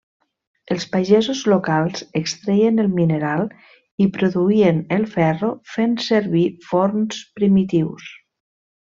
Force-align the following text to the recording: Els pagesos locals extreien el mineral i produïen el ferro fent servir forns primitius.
Els 0.75 0.85
pagesos 0.93 1.41
locals 1.51 1.99
extreien 2.19 2.83
el 2.83 2.87
mineral 2.99 3.43
i 4.05 4.07
produïen 4.15 4.79
el 4.99 5.05
ferro 5.15 5.51
fent 5.75 5.93
servir 6.09 6.45
forns 6.71 7.21
primitius. 7.41 8.09